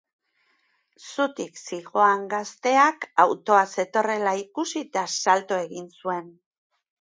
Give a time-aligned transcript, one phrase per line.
[1.09, 6.35] Zutik zihoan gazteak autoa zetorrela ikusi eta salto egin zuen.